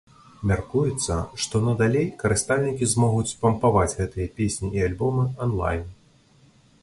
[0.51, 5.85] Мяркуецца, што надалей карыстальнікі змогуць пампаваць гэтыя песні і альбомы онлайн.